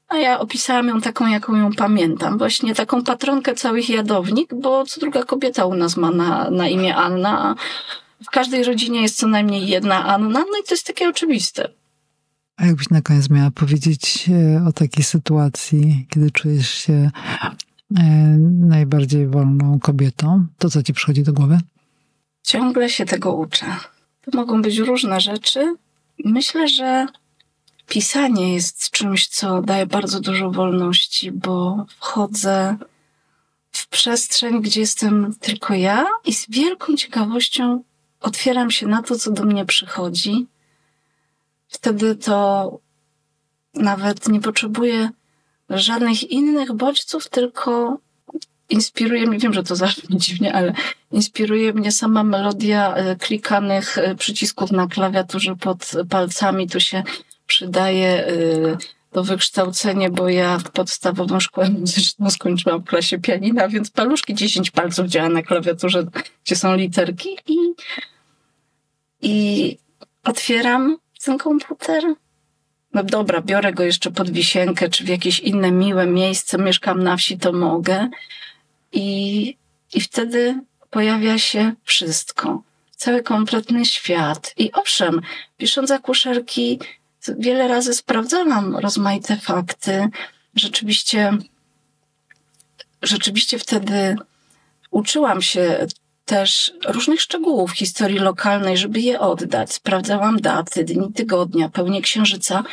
[0.10, 2.38] A ja opisałam ją taką, jaką ją pamiętam.
[2.38, 6.96] Właśnie taką patronkę całych jadownik, bo co druga kobieta u nas ma na, na imię
[6.96, 7.56] Anna,
[8.26, 11.70] w każdej rodzinie jest co najmniej jedna Anna, no i to jest takie oczywiste.
[12.58, 17.12] A jakbyś na koniec miała powiedzieć e, o takiej sytuacji, kiedy czujesz się
[17.98, 18.04] e,
[18.60, 21.60] najbardziej wolną kobietą, to co ci przychodzi do głowy?
[22.44, 23.66] Ciągle się tego uczę.
[24.22, 25.76] To mogą być różne rzeczy.
[26.26, 27.08] Myślę, że
[27.90, 32.78] pisanie jest czymś, co daje bardzo dużo wolności, bo wchodzę
[33.72, 37.84] w przestrzeń, gdzie jestem tylko ja i z wielką ciekawością
[38.22, 40.48] otwieram się na to, co do mnie przychodzi,
[41.68, 42.80] wtedy to
[43.74, 45.10] nawet nie potrzebuję
[45.70, 47.98] żadnych innych bodźców, tylko
[48.70, 50.74] inspiruje mnie, wiem, że to zabrzmi dziwnie, ale
[51.12, 56.70] inspiruje mnie sama melodia e, klikanych e, przycisków na klawiaturze pod palcami.
[56.70, 57.04] Tu się
[57.50, 58.26] przydaje
[59.12, 65.08] to wykształcenie, bo ja podstawową szkołę muzyczną skończyłam w klasie pianina, więc paluszki 10 palców
[65.08, 66.04] działa na klawiaturze,
[66.46, 67.58] gdzie są literki i,
[69.22, 69.78] i
[70.24, 72.04] otwieram ten komputer.
[72.94, 77.18] No dobra, biorę go jeszcze pod wisienkę, czy w jakieś inne miłe miejsce, mieszkam na
[77.18, 78.10] wsi, to mogę.
[78.92, 79.58] I,
[79.94, 82.64] i wtedy pojawia się wszystko.
[82.96, 84.54] Cały kompletny świat.
[84.58, 85.22] I owszem,
[85.58, 86.80] pisząc akuszerki,
[87.40, 90.08] wiele razy sprawdzałam rozmaite fakty.
[90.56, 91.38] Rzeczywiście,
[93.02, 94.16] rzeczywiście wtedy
[94.92, 95.88] uczyłam się
[96.26, 99.74] też różnych szczegółów historii lokalnej, żeby je oddać.
[99.74, 102.64] Sprawdzałam daty, dni tygodnia, pełnię księżyca,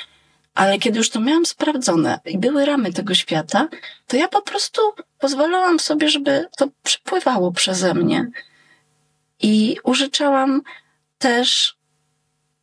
[0.54, 3.68] ale kiedy już to miałam sprawdzone i były ramy tego świata,
[4.06, 4.80] to ja po prostu
[5.18, 8.30] pozwalałam sobie, żeby to przepływało przeze mnie.
[9.40, 10.62] I użyczałam
[11.18, 11.75] też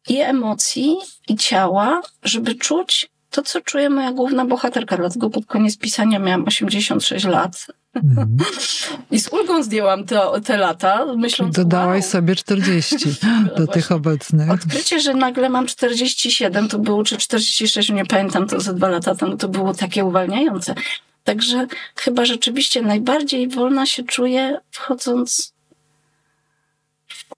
[0.10, 0.98] i emocji,
[1.28, 4.98] i ciała, żeby czuć to, co czuje moja główna bohaterka.
[4.98, 7.68] Dlatego pod koniec pisania miałam 86 lat.
[7.96, 8.38] Mm.
[9.12, 11.56] I z ulgą zdjęłam te, te lata, myśląc...
[11.56, 12.12] Dodałaś wow.
[12.12, 12.96] sobie 40
[13.58, 14.52] do tych obecnych.
[14.52, 19.16] Odkrycie, że nagle mam 47, to było, czy 46, nie pamiętam, to za dwa lata
[19.16, 20.76] temu, to było takie uwalniające.
[21.24, 25.53] Także chyba rzeczywiście najbardziej wolna się czuję wchodząc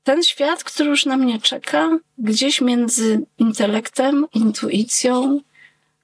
[0.04, 5.40] ten świat, który już na mnie czeka, gdzieś między intelektem, intuicją,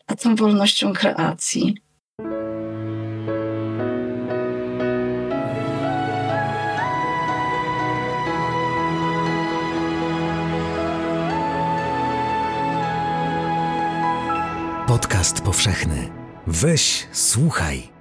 [0.08, 1.76] a tą wolnością kreacji.
[14.88, 16.10] Podcast powszechny.
[16.48, 18.01] Weź, słuchaj.